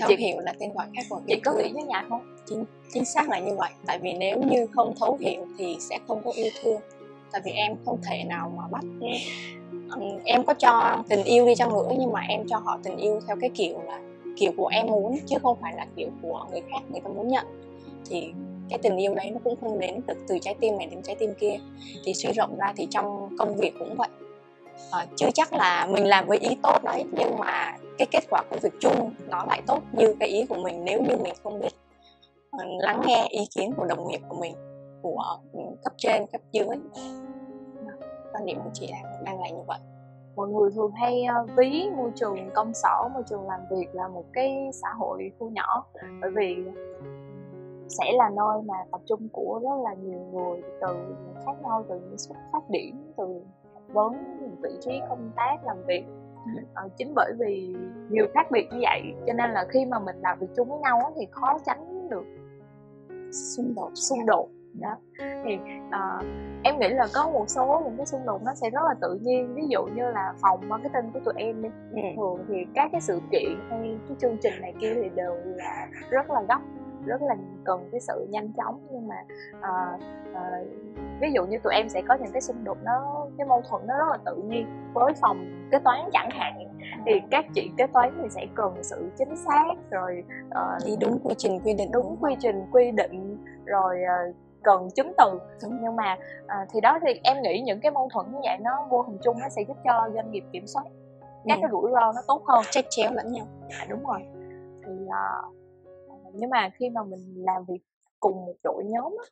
Thấu 0.00 0.08
chị 0.08 0.16
hiểu 0.16 0.40
là 0.40 0.54
tên 0.60 0.72
gọi 0.72 0.86
khác 0.96 1.02
của 1.08 1.20
chị 1.26 1.40
có 1.44 1.52
nghĩ 1.52 1.72
với 1.72 1.82
nhà 1.82 2.04
không? 2.08 2.36
Chính, 2.46 2.64
chính 2.92 3.04
xác 3.04 3.28
là 3.28 3.38
như 3.38 3.56
vậy. 3.56 3.70
Tại 3.86 3.98
vì 3.98 4.12
nếu 4.12 4.42
như 4.42 4.66
không 4.66 4.94
thấu 5.00 5.16
hiểu 5.20 5.46
thì 5.58 5.76
sẽ 5.80 5.98
không 6.08 6.22
có 6.24 6.32
yêu 6.36 6.50
thương. 6.62 6.80
Tại 7.32 7.40
vì 7.44 7.50
em 7.50 7.76
không 7.84 7.98
thể 8.10 8.24
nào 8.24 8.52
mà 8.56 8.62
bắt 8.70 8.84
em 10.24 10.44
có 10.44 10.54
cho 10.54 11.04
tình 11.08 11.24
yêu 11.24 11.46
đi 11.46 11.54
chăng 11.54 11.72
nữa 11.72 11.88
nhưng 11.98 12.12
mà 12.12 12.20
em 12.20 12.48
cho 12.48 12.58
họ 12.58 12.78
tình 12.82 12.96
yêu 12.96 13.20
theo 13.26 13.36
cái 13.40 13.50
kiểu 13.54 13.80
là 13.86 14.00
kiểu 14.36 14.52
của 14.56 14.66
em 14.66 14.86
muốn 14.86 15.18
chứ 15.26 15.36
không 15.42 15.58
phải 15.60 15.72
là 15.76 15.86
kiểu 15.96 16.08
của 16.22 16.46
người 16.50 16.60
khác 16.70 16.78
người 16.90 17.00
ta 17.00 17.08
muốn 17.08 17.28
nhận. 17.28 17.46
Thì 18.10 18.32
cái 18.68 18.78
tình 18.82 18.96
yêu 18.96 19.14
đấy 19.14 19.30
nó 19.30 19.38
cũng 19.44 19.56
không 19.60 19.78
đến 19.78 20.00
được 20.06 20.18
từ 20.28 20.38
trái 20.38 20.54
tim 20.60 20.78
này 20.78 20.86
đến 20.86 21.02
trái 21.02 21.16
tim 21.18 21.34
kia. 21.40 21.56
Thì 22.04 22.14
suy 22.14 22.32
rộng 22.32 22.56
ra 22.58 22.72
thì 22.76 22.86
trong 22.90 23.36
công 23.38 23.56
việc 23.56 23.74
cũng 23.78 23.94
vậy. 23.94 24.08
À, 24.90 25.06
chưa 25.16 25.30
chắc 25.34 25.52
là 25.52 25.86
mình 25.86 26.04
làm 26.04 26.26
với 26.26 26.38
ý 26.38 26.48
tốt 26.62 26.78
đấy 26.84 27.04
nhưng 27.12 27.38
mà 27.38 27.76
cái 27.98 28.06
kết 28.10 28.24
quả 28.30 28.42
công 28.50 28.60
việc 28.60 28.72
chung 28.80 29.14
nó 29.28 29.44
lại 29.48 29.62
tốt 29.66 29.82
như 29.92 30.14
cái 30.20 30.28
ý 30.28 30.46
của 30.46 30.54
mình 30.54 30.84
nếu 30.84 31.02
như 31.02 31.16
mình 31.16 31.34
không 31.42 31.60
biết 31.60 31.74
uh, 32.56 32.62
lắng 32.78 33.02
nghe 33.06 33.26
ý 33.30 33.40
kiến 33.54 33.72
của 33.76 33.84
đồng 33.84 34.08
nghiệp 34.08 34.20
của 34.28 34.36
mình 34.40 34.54
của 35.02 35.38
ừ, 35.52 35.60
cấp 35.84 35.92
trên 35.96 36.26
cấp 36.32 36.40
dưới. 36.52 36.66
Quan 38.32 38.46
điểm 38.46 38.58
của 38.64 38.70
chị 38.74 38.88
đang 38.92 39.24
đang 39.24 39.40
là 39.40 39.48
như 39.48 39.62
vậy 39.66 39.78
mọi 40.36 40.48
người 40.48 40.70
thường 40.74 40.92
hay 40.92 41.24
ờ, 41.24 41.46
ví 41.56 41.90
môi 41.96 42.10
trường 42.14 42.50
công 42.54 42.74
sở 42.74 43.08
môi 43.14 43.22
trường 43.30 43.48
làm 43.48 43.60
việc 43.70 43.86
là 43.92 44.08
một 44.08 44.24
cái 44.32 44.70
xã 44.72 44.88
hội 44.98 45.32
thu 45.40 45.48
nhỏ. 45.48 45.86
Bởi 46.20 46.30
vì 46.30 46.56
sẽ 47.88 48.12
là 48.12 48.30
nơi 48.36 48.62
mà 48.64 48.74
tập 48.92 49.00
trung 49.06 49.28
của 49.32 49.60
rất 49.62 49.84
là 49.84 49.94
nhiều 49.94 50.20
người 50.32 50.62
từ 50.80 51.16
khác 51.46 51.52
nhau 51.62 51.84
từ 51.88 52.00
những 52.00 52.18
xuất 52.18 52.36
phát 52.52 52.70
điểm 52.70 53.12
từ 53.16 53.40
vấn 53.92 54.12
vị 54.62 54.70
trí 54.80 55.00
công 55.08 55.30
tác 55.36 55.56
làm 55.64 55.76
việc. 55.86 56.04
À, 56.74 56.82
chính 56.98 57.12
bởi 57.14 57.32
vì 57.38 57.74
nhiều 58.10 58.26
khác 58.34 58.46
biệt 58.50 58.68
như 58.72 58.78
vậy 58.82 59.02
cho 59.26 59.32
nên 59.32 59.50
là 59.50 59.66
khi 59.68 59.84
mà 59.84 59.98
mình 59.98 60.16
làm 60.22 60.38
việc 60.38 60.46
chung 60.56 60.68
với 60.68 60.78
nhau 60.78 61.12
thì 61.16 61.26
khó 61.30 61.58
tránh 61.66 62.08
được 62.08 62.24
xung 63.32 63.74
đột 63.74 63.90
xung 63.94 64.26
đột 64.26 64.48
đó. 64.80 64.96
Thì 65.44 65.58
uh, 65.88 66.24
em 66.62 66.78
nghĩ 66.78 66.88
là 66.88 67.06
có 67.14 67.30
một 67.30 67.44
số 67.48 67.82
những 67.84 67.96
cái 67.96 68.06
xung 68.06 68.26
đột 68.26 68.42
nó 68.42 68.54
sẽ 68.54 68.70
rất 68.70 68.82
là 68.88 68.94
tự 69.00 69.18
nhiên. 69.22 69.54
Ví 69.54 69.62
dụ 69.68 69.84
như 69.84 70.10
là 70.10 70.34
phòng 70.42 70.68
marketing 70.68 71.12
của 71.12 71.20
tụi 71.24 71.34
em 71.36 71.62
đi 71.62 71.68
ừ. 71.92 72.08
thường 72.16 72.44
thì 72.48 72.66
các 72.74 72.88
cái 72.92 73.00
sự 73.00 73.20
kiện 73.30 73.60
hay 73.70 73.98
cái 74.08 74.16
chương 74.20 74.36
trình 74.42 74.54
này 74.60 74.74
kia 74.80 74.94
thì 74.94 75.08
đều 75.14 75.34
là 75.44 75.88
rất 76.10 76.30
là 76.30 76.42
gấp 76.48 76.60
rất 77.06 77.22
là 77.22 77.36
cần 77.64 77.88
cái 77.92 78.00
sự 78.00 78.26
nhanh 78.30 78.52
chóng. 78.52 78.80
Nhưng 78.90 79.08
mà 79.08 79.16
uh, 79.58 80.00
uh, 80.30 80.68
ví 81.20 81.32
dụ 81.32 81.46
như 81.46 81.58
tụi 81.58 81.74
em 81.74 81.88
sẽ 81.88 82.02
có 82.08 82.14
những 82.14 82.32
cái 82.32 82.40
xung 82.40 82.64
đột 82.64 82.78
nó 82.84 83.26
cái 83.38 83.46
mâu 83.46 83.62
thuẫn 83.70 83.86
nó 83.86 83.98
rất 83.98 84.06
là 84.10 84.16
tự 84.24 84.36
nhiên 84.36 84.66
với 84.94 85.12
phòng 85.20 85.68
kế 85.70 85.78
toán 85.78 86.00
chẳng 86.12 86.28
hạn. 86.30 86.52
Thì 87.06 87.12
các 87.30 87.44
chị 87.54 87.70
kế 87.76 87.86
toán 87.86 88.18
thì 88.22 88.28
sẽ 88.30 88.46
cần 88.54 88.74
sự 88.82 89.10
chính 89.18 89.36
xác 89.36 89.74
rồi 89.90 90.24
uh, 90.48 90.86
đi 90.86 90.96
đúng 91.00 91.18
quy 91.24 91.34
trình 91.38 91.60
quy 91.64 91.74
định 91.74 91.90
đúng 91.92 92.16
quy 92.20 92.36
trình 92.40 92.66
quy 92.72 92.90
định 92.90 93.44
rồi 93.64 94.00
uh, 94.28 94.36
cần 94.66 94.88
chứng 94.96 95.12
từ. 95.18 95.40
Đúng. 95.62 95.78
nhưng 95.82 95.96
mà 95.96 96.16
à, 96.46 96.66
thì 96.72 96.80
đó 96.80 96.98
thì 97.06 97.12
em 97.24 97.42
nghĩ 97.42 97.62
những 97.66 97.80
cái 97.80 97.92
mâu 97.92 98.08
thuẫn 98.12 98.26
như 98.32 98.38
vậy 98.42 98.58
nó 98.60 98.86
vô 98.90 99.02
hình 99.02 99.18
chung 99.22 99.36
nó 99.40 99.48
sẽ 99.48 99.62
giúp 99.68 99.76
cho 99.84 100.10
doanh 100.14 100.30
nghiệp 100.30 100.44
kiểm 100.52 100.66
soát 100.66 100.84
các 101.46 101.54
ừ. 101.54 101.60
cái 101.62 101.70
rủi 101.70 101.90
ro 101.92 102.12
nó 102.12 102.20
tốt 102.28 102.42
hơn. 102.46 102.64
Check 102.70 102.88
chéo 102.90 103.12
lẫn 103.12 103.32
nhau. 103.32 103.46
À, 103.70 103.86
đúng 103.88 104.06
rồi. 104.06 104.20
Thì 104.86 104.92
à, 105.10 105.24
nhưng 106.32 106.50
mà 106.50 106.70
khi 106.74 106.90
mà 106.90 107.02
mình 107.02 107.34
làm 107.36 107.64
việc 107.64 107.80
cùng 108.20 108.46
một 108.46 108.54
đội 108.64 108.84
nhóm 108.84 109.16
á, 109.18 109.24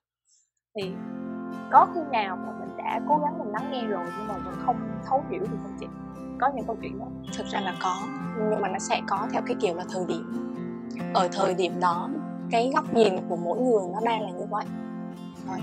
thì 0.74 0.92
có 1.72 1.86
khi 1.94 2.00
nào 2.12 2.36
mà 2.36 2.52
mình 2.60 2.76
đã 2.76 3.00
cố 3.08 3.18
gắng 3.24 3.38
mình 3.38 3.48
lắng 3.48 3.70
nghe 3.72 3.86
rồi 3.86 4.04
nhưng 4.18 4.28
mà 4.28 4.34
mình 4.34 4.54
không 4.66 4.76
thấu 5.08 5.22
hiểu 5.30 5.40
được 5.40 5.56
không 5.62 5.76
chị 5.80 5.86
có 6.40 6.50
những 6.54 6.66
câu 6.66 6.76
chuyện 6.82 6.98
đó. 6.98 7.06
Thực 7.38 7.46
ra 7.46 7.60
là 7.60 7.74
có 7.82 7.94
nhưng 8.50 8.60
mà 8.60 8.68
nó 8.68 8.78
sẽ 8.78 9.00
có 9.08 9.28
theo 9.32 9.42
cái 9.46 9.56
kiểu 9.60 9.74
là 9.74 9.84
thời 9.92 10.04
điểm. 10.08 10.50
Ở 11.14 11.28
thời 11.32 11.54
điểm 11.54 11.80
đó 11.80 12.08
cái 12.50 12.72
góc 12.74 12.94
nhìn 12.94 13.28
của 13.28 13.36
mỗi 13.36 13.60
người 13.60 13.88
nó 13.92 14.00
đang 14.04 14.22
là 14.22 14.30
như 14.30 14.46
vậy 14.50 14.64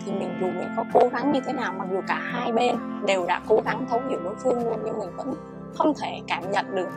thì 0.06 0.12
mình 0.12 0.38
dù 0.42 0.48
mình 0.48 0.70
có 0.78 0.86
cố 0.94 1.02
gắng 1.12 1.32
như 1.32 1.40
thế 1.46 1.54
nào 1.54 1.74
mặc 1.78 1.88
dù 1.92 2.02
cả 2.08 2.20
hai 2.24 2.52
bên 2.52 2.76
đều 3.08 3.26
đã 3.26 3.42
cố 3.48 3.60
gắng 3.66 3.86
thấu 3.90 4.02
hiểu 4.10 4.20
đối 4.24 4.36
phương 4.36 4.64
luôn 4.64 4.80
nhưng 4.86 5.00
mình 5.00 5.10
vẫn 5.18 5.34
không 5.76 5.94
thể 6.02 6.22
cảm 6.28 6.52
nhận 6.52 6.76
được 6.76 6.90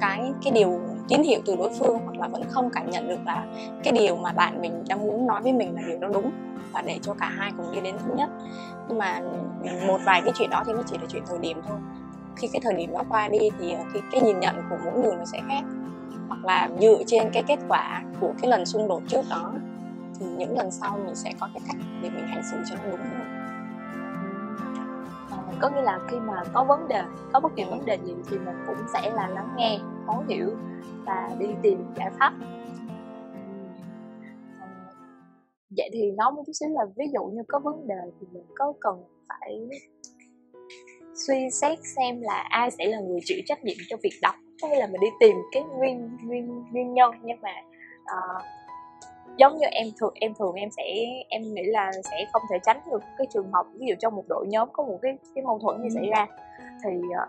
cái 0.00 0.32
cái 0.44 0.52
điều 0.52 0.80
tín 1.08 1.22
hiệu 1.22 1.40
từ 1.46 1.56
đối 1.56 1.70
phương 1.78 1.98
hoặc 2.04 2.16
là 2.18 2.28
vẫn 2.28 2.42
không 2.48 2.70
cảm 2.70 2.90
nhận 2.90 3.08
được 3.08 3.18
là 3.26 3.44
cái 3.84 3.92
điều 3.92 4.16
mà 4.16 4.32
bạn 4.32 4.60
mình 4.60 4.84
đang 4.88 5.06
muốn 5.06 5.26
nói 5.26 5.42
với 5.42 5.52
mình 5.52 5.74
là 5.74 5.82
điều 5.86 5.98
đó 5.98 6.08
đúng 6.14 6.30
và 6.72 6.82
để 6.82 6.98
cho 7.02 7.14
cả 7.14 7.28
hai 7.28 7.52
cùng 7.56 7.72
đi 7.72 7.80
đến 7.80 7.98
thống 7.98 8.16
nhất. 8.16 8.30
Nhưng 8.88 8.98
mà 8.98 9.20
một 9.86 10.00
vài 10.04 10.22
cái 10.24 10.32
chuyện 10.38 10.50
đó 10.50 10.62
thì 10.66 10.72
nó 10.72 10.82
chỉ 10.86 10.98
là 10.98 11.06
chuyện 11.08 11.22
thời 11.26 11.38
điểm 11.38 11.60
thôi. 11.68 11.78
Khi 12.36 12.48
cái 12.52 12.60
thời 12.64 12.74
điểm 12.74 12.92
đó 12.92 13.02
qua 13.08 13.28
đi 13.28 13.50
thì 13.58 13.72
ờ, 13.72 13.84
cái, 13.92 14.02
cái 14.12 14.20
nhìn 14.20 14.40
nhận 14.40 14.56
của 14.70 14.76
mỗi 14.84 15.02
người 15.02 15.16
nó 15.16 15.24
sẽ 15.24 15.40
khác. 15.48 15.62
Hoặc 16.28 16.44
là 16.44 16.68
dựa 16.80 16.98
trên 17.06 17.30
cái 17.32 17.42
kết 17.46 17.58
quả 17.68 18.02
của 18.20 18.32
cái 18.42 18.50
lần 18.50 18.66
xung 18.66 18.88
đột 18.88 19.02
trước 19.08 19.22
đó 19.30 19.52
thì 20.22 20.28
những 20.38 20.58
lần 20.58 20.70
sau 20.70 20.98
mình 21.04 21.14
sẽ 21.14 21.32
có 21.40 21.48
cái 21.54 21.62
cách 21.66 21.76
để 22.02 22.10
mình 22.10 22.26
hành 22.26 22.42
xử 22.50 22.56
cho 22.70 22.76
nó 22.76 22.90
đúng 22.90 23.00
hơn. 23.00 23.26
À, 25.30 25.38
có 25.60 25.70
nghĩa 25.70 25.82
là 25.82 25.98
khi 26.08 26.16
mà 26.20 26.42
có 26.52 26.64
vấn 26.64 26.88
đề 26.88 27.02
có 27.32 27.40
bất 27.40 27.52
kỳ 27.56 27.64
vấn 27.64 27.84
đề 27.84 27.98
gì 28.04 28.14
thì 28.30 28.38
mình 28.38 28.56
cũng 28.66 28.76
sẽ 28.92 29.10
là 29.10 29.28
lắng 29.28 29.54
nghe 29.56 29.78
thấu 30.06 30.24
hiểu 30.28 30.50
và 31.06 31.30
đi 31.38 31.46
tìm 31.62 31.84
giải 31.96 32.10
pháp. 32.18 32.32
À, 34.60 34.68
vậy 35.76 35.90
thì 35.92 36.10
nói 36.10 36.32
một 36.32 36.42
chút 36.46 36.52
xíu 36.52 36.68
là 36.68 36.84
ví 36.96 37.04
dụ 37.14 37.24
như 37.24 37.42
có 37.48 37.58
vấn 37.58 37.86
đề 37.88 38.00
thì 38.20 38.26
mình 38.32 38.44
có 38.54 38.72
cần 38.80 39.02
phải 39.28 39.58
suy 41.14 41.50
xét 41.50 41.78
xem 41.96 42.20
là 42.20 42.46
ai 42.50 42.70
sẽ 42.70 42.86
là 42.86 43.00
người 43.00 43.20
chịu 43.24 43.38
trách 43.46 43.64
nhiệm 43.64 43.76
cho 43.88 43.96
việc 44.02 44.18
đọc 44.22 44.34
có 44.62 44.68
nghĩa 44.68 44.78
là 44.78 44.86
mình 44.86 45.00
đi 45.00 45.08
tìm 45.20 45.36
cái 45.52 45.62
nguyên 45.62 46.18
nguyên 46.24 46.64
nguyên 46.72 46.94
nhân. 46.94 47.10
Nhưng 47.22 47.40
mà 47.40 47.50
uh, 48.02 48.42
giống 49.36 49.58
như 49.58 49.66
em 49.70 49.88
thường 50.00 50.12
em 50.14 50.34
thường 50.38 50.54
em 50.54 50.70
sẽ 50.70 50.82
em 51.28 51.42
nghĩ 51.42 51.62
là 51.64 51.90
sẽ 52.10 52.24
không 52.32 52.42
thể 52.50 52.58
tránh 52.62 52.80
được 52.90 53.02
cái 53.18 53.26
trường 53.30 53.52
hợp 53.52 53.66
ví 53.74 53.86
dụ 53.88 53.94
trong 53.98 54.16
một 54.16 54.24
đội 54.28 54.46
nhóm 54.48 54.68
có 54.72 54.82
một 54.82 54.98
cái 55.02 55.18
cái 55.34 55.44
mâu 55.44 55.58
thuẫn 55.58 55.82
như 55.82 55.88
xảy 55.94 56.10
ra 56.10 56.26
thì 56.84 56.90
uh, 56.98 57.28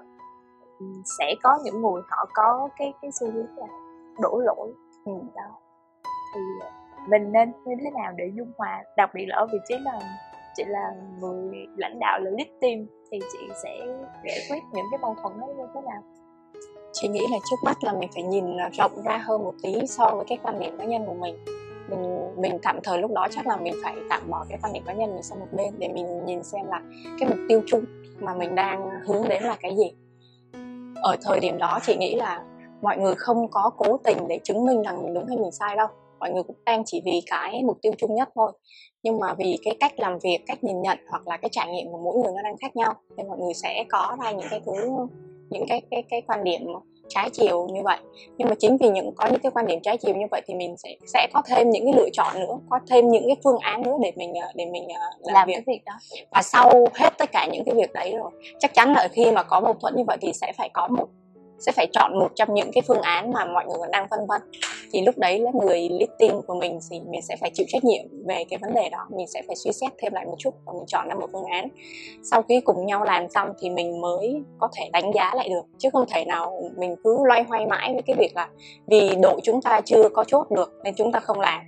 sẽ 1.20 1.36
có 1.44 1.60
những 1.64 1.82
người 1.82 2.02
họ 2.10 2.26
có 2.34 2.70
cái 2.78 2.94
cái 3.02 3.12
xu 3.12 3.32
hướng 3.32 3.58
là 3.58 3.68
đổ 4.22 4.42
lỗi. 4.46 4.74
Ừ. 5.06 5.12
đó. 5.36 5.60
Thì 6.36 6.42
mình 7.08 7.32
nên 7.32 7.52
như 7.66 7.76
thế 7.84 7.90
nào 7.92 8.12
để 8.16 8.32
dung 8.34 8.52
hòa? 8.58 8.84
Đặc 8.98 9.10
biệt 9.14 9.26
là 9.28 9.36
ở 9.36 9.46
vị 9.52 9.58
trí 9.68 9.76
là 9.78 10.00
chị 10.56 10.64
là 10.68 10.94
người 11.20 11.68
lãnh 11.78 12.00
đạo 12.00 12.20
là 12.20 12.32
lead 12.32 12.48
team 12.62 12.86
thì 13.12 13.20
chị 13.32 13.40
sẽ 13.64 13.78
giải 14.26 14.40
quyết 14.50 14.64
những 14.74 14.86
cái 14.92 14.98
mâu 15.02 15.16
thuẫn 15.22 15.40
đó 15.40 15.48
như 15.58 15.64
thế 15.74 15.82
nào? 15.82 16.02
Chị 16.94 17.08
nghĩ 17.08 17.22
là 17.32 17.38
trước 17.50 17.56
mắt 17.64 17.84
là 17.84 17.94
mình 17.94 18.10
phải 18.14 18.24
nhìn 18.24 18.46
rộng 18.72 19.04
ra 19.06 19.18
hơn 19.18 19.44
một 19.44 19.54
tí 19.64 19.88
so 19.88 20.12
với 20.16 20.26
cái 20.28 20.38
quan 20.44 20.60
điểm 20.60 20.78
cá 20.78 20.86
nhân 20.86 21.06
của 21.06 21.14
mình 21.14 21.36
mình 21.90 22.36
mình 22.38 22.58
tạm 22.64 22.80
thời 22.84 23.00
lúc 23.00 23.12
đó 23.12 23.28
chắc 23.32 23.48
là 23.48 23.58
mình 23.58 23.74
phải 23.84 23.96
tạm 24.10 24.22
bỏ 24.30 24.46
cái 24.50 24.60
quan 24.62 24.74
điểm 24.74 24.84
cá 24.86 24.94
nhân 24.94 25.14
mình 25.14 25.24
sang 25.24 25.40
một 25.40 25.48
bên 25.52 25.74
để 25.78 25.88
mình 25.88 26.26
nhìn 26.26 26.44
xem 26.44 26.66
là 26.68 26.82
cái 27.20 27.30
mục 27.30 27.38
tiêu 27.50 27.62
chung 27.68 27.86
mà 28.20 28.34
mình 28.34 28.56
đang 28.56 28.90
hướng 29.08 29.28
đến 29.30 29.44
là 29.44 29.58
cái 29.62 29.76
gì. 29.78 29.92
Ở 30.96 31.16
thời 31.22 31.40
điểm 31.40 31.58
đó 31.58 31.80
chị 31.84 31.96
nghĩ 31.98 32.16
là 32.16 32.44
mọi 32.82 32.98
người 32.98 33.16
không 33.16 33.52
có 33.52 33.72
cố 33.78 33.98
tình 34.04 34.18
để 34.28 34.40
chứng 34.44 34.66
minh 34.66 34.82
rằng 34.82 35.04
mình 35.04 35.14
đúng 35.14 35.28
hay 35.28 35.38
mình 35.38 35.52
sai 35.52 35.76
đâu. 35.76 35.88
Mọi 36.20 36.32
người 36.32 36.44
cũng 36.44 36.56
đang 36.66 36.84
chỉ 36.86 37.02
vì 37.06 37.22
cái 37.28 37.64
mục 37.64 37.78
tiêu 37.82 37.92
chung 37.98 38.16
nhất 38.16 38.30
thôi. 38.36 38.52
Nhưng 39.04 39.20
mà 39.20 39.34
vì 39.34 39.58
cái 39.64 39.78
cách 39.80 40.00
làm 40.00 40.20
việc, 40.20 40.38
cách 40.48 40.64
nhìn 40.64 40.82
nhận 40.82 40.98
hoặc 41.10 41.28
là 41.28 41.38
cái 41.38 41.50
trải 41.52 41.68
nghiệm 41.72 41.92
của 41.92 41.98
mỗi 41.98 42.18
người 42.18 42.34
nó 42.36 42.42
đang 42.44 42.58
khác 42.58 42.76
nhau 42.76 42.94
nên 43.18 43.28
mọi 43.28 43.38
người 43.38 43.54
sẽ 43.54 43.86
có 43.90 44.18
ra 44.24 44.32
những 44.32 44.48
cái 44.50 44.62
thứ, 44.66 44.74
những 45.50 45.66
cái 45.70 45.82
cái 45.92 46.04
cái 46.10 46.22
quan 46.28 46.44
điểm 46.44 46.62
trái 47.10 47.30
chiều 47.30 47.68
như 47.74 47.82
vậy 47.84 47.98
nhưng 48.38 48.50
mà 48.50 48.56
chính 48.60 48.78
vì 48.78 48.90
những 48.90 49.16
có 49.16 49.28
những 49.28 49.40
cái 49.40 49.52
quan 49.52 49.68
điểm 49.68 49.80
trái 49.84 49.98
chiều 49.98 50.16
như 50.16 50.26
vậy 50.32 50.42
thì 50.48 50.54
mình 50.54 50.76
sẽ 50.78 50.96
sẽ 51.06 51.28
có 51.34 51.42
thêm 51.46 51.70
những 51.70 51.86
cái 51.86 51.94
lựa 51.98 52.10
chọn 52.14 52.40
nữa 52.40 52.58
có 52.70 52.80
thêm 52.90 53.10
những 53.10 53.24
cái 53.28 53.36
phương 53.44 53.58
án 53.58 53.82
nữa 53.82 53.98
để 54.02 54.12
mình 54.16 54.34
ờ, 54.34 54.48
để 54.56 54.66
mình 54.66 54.88
ờ, 54.88 55.02
làm, 55.20 55.34
làm 55.34 55.48
việc. 55.48 55.54
cái 55.54 55.64
việc 55.68 55.82
đó 55.86 55.94
và 56.32 56.42
sau 56.42 56.72
hết 56.94 57.18
tất 57.18 57.32
cả 57.32 57.48
những 57.52 57.64
cái 57.66 57.76
việc 57.76 57.94
đấy 57.94 58.14
rồi 58.18 58.32
chắc 58.60 58.74
chắn 58.74 58.94
là 58.94 59.08
khi 59.12 59.32
mà 59.32 59.44
có 59.44 59.60
mâu 59.60 59.74
thuẫn 59.74 59.96
như 59.96 60.04
vậy 60.08 60.18
thì 60.22 60.34
sẽ 60.34 60.54
phải 60.58 60.70
có 60.74 60.88
một 60.88 61.08
sẽ 61.66 61.72
phải 61.72 61.88
chọn 61.94 62.20
một 62.20 62.30
trong 62.36 62.54
những 62.54 62.72
cái 62.74 62.82
phương 62.88 63.02
án 63.02 63.34
mà 63.34 63.46
mọi 63.46 63.66
người 63.66 63.88
đang 63.92 64.08
phân 64.10 64.20
vân. 64.28 64.42
Thì 64.92 65.02
lúc 65.02 65.18
đấy 65.18 65.40
là 65.40 65.52
người 65.54 65.90
listing 65.90 66.42
của 66.48 66.56
mình 66.56 66.80
thì 66.92 67.00
mình 67.00 67.22
sẽ 67.22 67.36
phải 67.42 67.52
chịu 67.54 67.66
trách 67.70 67.84
nhiệm 67.84 68.26
về 68.26 68.44
cái 68.50 68.60
vấn 68.62 68.74
đề 68.74 68.90
đó. 68.90 69.08
Mình 69.10 69.28
sẽ 69.28 69.42
phải 69.48 69.56
suy 69.56 69.72
xét 69.72 69.92
thêm 69.98 70.14
lại 70.14 70.26
một 70.26 70.36
chút 70.38 70.54
và 70.66 70.74
mình 70.74 70.86
chọn 70.88 71.08
ra 71.08 71.16
một 71.16 71.30
phương 71.32 71.46
án. 71.46 71.68
Sau 72.32 72.42
khi 72.42 72.62
cùng 72.62 72.86
nhau 72.86 73.04
làm 73.04 73.30
xong 73.30 73.50
thì 73.62 73.70
mình 73.70 74.02
mới 74.02 74.42
có 74.60 74.70
thể 74.78 74.90
đánh 74.94 75.12
giá 75.14 75.32
lại 75.36 75.50
được, 75.50 75.66
chứ 75.78 75.90
không 75.94 76.06
thể 76.14 76.26
nào 76.26 76.62
mình 76.78 76.96
cứ 77.04 77.18
loay 77.26 77.44
hoay 77.44 77.66
mãi 77.66 77.94
với 77.94 78.02
cái 78.02 78.16
việc 78.20 78.32
là 78.36 78.50
vì 78.88 79.16
đội 79.22 79.40
chúng 79.44 79.62
ta 79.62 79.82
chưa 79.86 80.10
có 80.10 80.24
chốt 80.24 80.52
được 80.52 80.74
nên 80.84 80.96
chúng 80.96 81.12
ta 81.12 81.20
không 81.20 81.40
làm. 81.40 81.62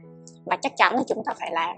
Mà 0.45 0.57
chắc 0.61 0.73
chắn 0.75 0.95
là 0.95 1.01
chúng 1.07 1.23
ta 1.23 1.33
phải 1.39 1.51
làm. 1.51 1.75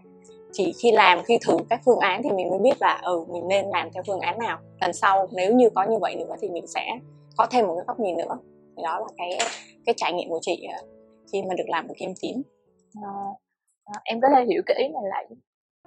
Chỉ 0.52 0.74
khi 0.82 0.92
làm, 0.92 1.24
khi 1.24 1.38
thử 1.48 1.58
các 1.70 1.82
phương 1.86 2.00
án 2.00 2.24
thì 2.24 2.30
mình 2.32 2.50
mới 2.50 2.60
biết 2.60 2.82
là 2.82 3.02
ừ 3.04 3.26
mình 3.30 3.48
nên 3.48 3.66
làm 3.70 3.90
theo 3.94 4.04
phương 4.08 4.20
án 4.20 4.40
nào. 4.40 4.58
Lần 4.82 4.94
sau 4.94 5.28
nếu 5.32 5.54
như 5.54 5.70
có 5.70 5.84
như 5.84 5.98
vậy 5.98 6.16
nữa 6.16 6.36
thì 6.42 6.50
mình 6.50 6.68
sẽ 6.68 6.86
có 7.38 7.48
thêm 7.52 7.68
một 7.68 7.76
cái 7.76 7.86
góc 7.88 8.00
nhìn 8.00 8.18
nữa. 8.18 8.38
Thì 8.78 8.84
đó 8.84 9.00
là 9.00 9.08
cái 9.18 9.38
cái 9.86 9.96
trải 9.98 10.14
nghiệm 10.14 10.30
của 10.30 10.40
chị 10.42 10.68
ờ, 10.74 10.88
khi 11.32 11.44
mà 11.50 11.56
được 11.56 11.68
làm 11.68 11.88
một 11.88 11.94
kim 11.98 12.14
tím. 12.22 12.42
À, 13.04 13.12
à, 13.86 13.94
em 14.04 14.22
có 14.22 14.28
thể 14.36 14.46
hiểu 14.46 14.62
cái 14.66 14.78
ý 14.78 14.88
này 14.88 15.04
là 15.06 15.24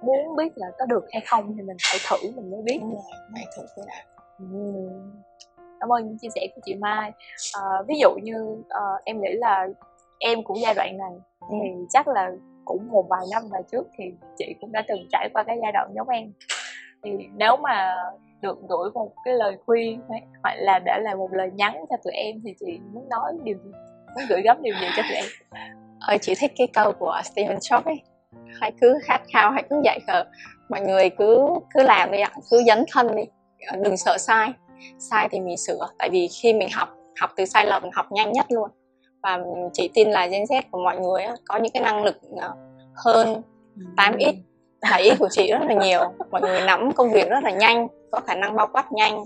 muốn 0.03 0.35
biết 0.35 0.51
là 0.55 0.67
có 0.79 0.85
được 0.85 1.05
hay 1.11 1.21
không 1.27 1.55
thì 1.57 1.63
mình 1.63 1.77
phải 1.91 1.99
thử 2.09 2.31
mình 2.35 2.51
mới 2.51 2.61
biết. 2.61 2.79
Phải 3.33 3.45
thử 3.57 3.63
cái 3.75 3.85
nào 3.87 4.05
cảm 5.81 5.91
ơn 5.91 6.07
những 6.07 6.17
chia 6.17 6.27
sẻ 6.35 6.47
của 6.55 6.61
chị 6.65 6.75
Mai. 6.75 7.11
À, 7.53 7.61
ví 7.87 7.95
dụ 8.01 8.09
như 8.23 8.53
uh, 8.53 9.03
em 9.05 9.21
nghĩ 9.21 9.29
là 9.33 9.67
em 10.19 10.43
cũng 10.43 10.57
giai 10.61 10.73
đoạn 10.73 10.97
này 10.97 11.11
thì 11.51 11.57
chắc 11.89 12.07
là 12.07 12.31
cũng 12.65 12.87
một 12.91 13.05
vài 13.09 13.25
năm 13.31 13.43
về 13.51 13.59
trước 13.71 13.87
thì 13.97 14.03
chị 14.37 14.55
cũng 14.61 14.71
đã 14.71 14.83
từng 14.87 15.07
trải 15.11 15.29
qua 15.33 15.43
cái 15.43 15.57
giai 15.61 15.71
đoạn 15.71 15.91
giống 15.95 16.09
em. 16.09 16.33
Thì 17.03 17.11
nếu 17.35 17.57
mà 17.57 17.95
được 18.41 18.57
gửi 18.69 18.89
một 18.93 19.11
cái 19.25 19.33
lời 19.33 19.57
khuyên 19.65 20.01
hoặc 20.43 20.53
là 20.57 20.79
để 20.79 20.99
lại 21.01 21.15
một 21.15 21.29
lời 21.31 21.49
nhắn 21.53 21.73
cho 21.89 21.95
tụi 22.03 22.13
em 22.13 22.41
thì 22.45 22.53
chị 22.59 22.79
muốn 22.93 23.09
nói 23.09 23.33
điều 23.43 23.57
gì? 23.57 23.71
Muốn 24.15 24.25
gửi 24.29 24.41
gắm 24.41 24.57
điều 24.61 24.73
gì 24.81 24.87
cho 24.97 25.03
tụi 25.03 25.15
em? 25.15 25.25
Ờ, 25.99 26.17
chị 26.21 26.33
thích 26.37 26.51
cái 26.57 26.67
câu 26.73 26.91
của 26.99 27.21
Stephen 27.23 27.57
Jobs 27.57 27.83
ấy. 27.83 28.01
Hãy 28.61 28.71
cứ 28.81 28.97
khát 29.03 29.21
khao 29.33 29.51
hãy 29.51 29.63
cứ 29.69 29.81
dạy 29.83 29.99
khờ. 30.07 30.23
Mọi 30.69 30.81
người 30.81 31.09
cứ 31.09 31.47
cứ 31.73 31.83
làm 31.83 32.11
đi 32.11 32.19
ạ. 32.19 32.31
Cứ 32.51 32.63
dấn 32.67 32.85
thân 32.91 33.15
đi. 33.15 33.23
Ờ, 33.67 33.77
đừng 33.83 33.97
sợ 33.97 34.17
sai. 34.17 34.53
Sai 34.99 35.27
thì 35.31 35.39
mình 35.39 35.57
sửa. 35.57 35.87
Tại 35.97 36.09
vì 36.09 36.27
khi 36.27 36.53
mình 36.53 36.69
học 36.73 36.89
học 37.21 37.29
từ 37.35 37.45
sai 37.45 37.65
lầm 37.65 37.83
học 37.93 38.11
nhanh 38.11 38.31
nhất 38.31 38.45
luôn. 38.49 38.69
Và 39.23 39.39
chị 39.73 39.89
tin 39.93 40.11
là 40.11 40.27
Gen 40.27 40.43
Z 40.43 40.61
của 40.71 40.79
mọi 40.83 40.99
người 40.99 41.25
có 41.45 41.57
những 41.57 41.71
cái 41.73 41.83
năng 41.83 42.03
lực 42.03 42.17
ờ, 42.37 42.53
hơn 42.95 43.41
8x 43.97 44.33
là 44.81 44.97
ý 44.97 45.11
của 45.19 45.27
chị 45.31 45.51
rất 45.51 45.59
là 45.67 45.73
nhiều. 45.73 46.01
Mọi 46.31 46.41
người 46.41 46.61
nắm 46.61 46.91
công 46.91 47.11
việc 47.11 47.29
rất 47.29 47.43
là 47.43 47.51
nhanh, 47.51 47.87
có 48.11 48.19
khả 48.19 48.35
năng 48.35 48.55
bao 48.55 48.67
quát 48.73 48.91
nhanh. 48.91 49.25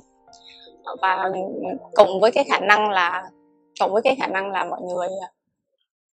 Và 1.01 1.31
cộng 1.95 2.19
với 2.21 2.31
cái 2.31 2.43
khả 2.43 2.59
năng 2.59 2.89
là, 2.89 3.29
cộng 3.79 3.93
với 3.93 4.01
cái 4.01 4.15
khả 4.15 4.27
năng 4.27 4.51
là 4.51 4.63
mọi 4.63 4.81
người 4.81 5.07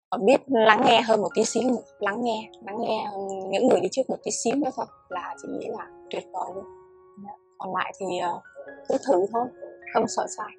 ờ, 0.08 0.18
biết 0.18 0.40
lắng 0.46 0.82
nghe 0.86 1.00
hơn 1.00 1.20
một 1.20 1.28
tí 1.34 1.44
xíu, 1.44 1.62
lắng 1.98 2.24
nghe 2.24 2.48
lắng 2.66 2.76
nghe 2.80 3.06
những 3.50 3.68
người 3.68 3.80
đi 3.80 3.88
trước 3.92 4.02
một 4.08 4.16
tí 4.24 4.30
xíu 4.30 4.54
nữa 4.54 4.70
thôi, 4.76 4.86
là 5.08 5.34
chị 5.42 5.48
nghĩ 5.48 5.66
là 5.78 5.86
tuyệt 6.10 6.24
vời 6.32 6.50
luôn. 6.54 6.64
Dạ. 7.26 7.32
Còn 7.58 7.74
lại 7.74 7.92
thì 8.00 8.18
ờ, 8.18 8.40
cứ 8.88 8.96
thử 9.06 9.26
thôi, 9.32 9.46
không 9.94 10.08
sợ 10.08 10.26
sai. 10.36 10.50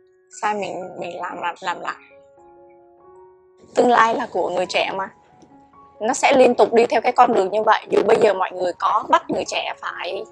Sai 0.41 0.53
mình 0.53 0.99
mình 0.99 1.17
làm 1.17 1.41
làm 1.41 1.55
làm 1.61 1.79
lại. 1.79 1.95
Tương 3.75 3.89
lai 3.89 4.15
là 4.15 4.27
của 4.31 4.49
người 4.49 4.65
trẻ 4.65 4.91
mà 4.95 5.09
nó 6.03 6.13
sẽ 6.13 6.33
liên 6.37 6.55
tục 6.55 6.73
đi 6.73 6.85
theo 6.85 7.01
cái 7.01 7.11
con 7.11 7.33
đường 7.33 7.51
như 7.51 7.63
vậy. 7.63 7.81
Dù 7.89 8.03
bây 8.07 8.17
giờ 8.21 8.33
mọi 8.33 8.51
người 8.51 8.71
có 8.79 9.03
bắt 9.09 9.29
người 9.29 9.43
trẻ 9.47 9.73
phải 9.81 10.23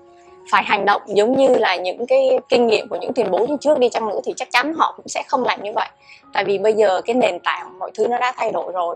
phải 0.51 0.63
hành 0.63 0.85
động 0.85 1.01
giống 1.07 1.37
như 1.37 1.47
là 1.47 1.75
những 1.75 2.07
cái 2.07 2.39
kinh 2.49 2.67
nghiệm 2.67 2.87
của 2.89 2.97
những 3.01 3.13
tiền 3.13 3.31
bối 3.31 3.47
như 3.47 3.57
trước 3.61 3.79
đi 3.79 3.89
chăng 3.89 4.09
nữa 4.09 4.19
thì 4.25 4.33
chắc 4.35 4.47
chắn 4.51 4.73
họ 4.73 4.93
cũng 4.97 5.07
sẽ 5.07 5.23
không 5.27 5.43
làm 5.43 5.63
như 5.63 5.71
vậy. 5.75 5.89
Tại 6.33 6.45
vì 6.45 6.57
bây 6.57 6.73
giờ 6.73 7.01
cái 7.01 7.13
nền 7.13 7.39
tảng 7.39 7.79
mọi 7.79 7.91
thứ 7.93 8.07
nó 8.07 8.17
đã 8.17 8.33
thay 8.37 8.51
đổi 8.51 8.71
rồi. 8.73 8.95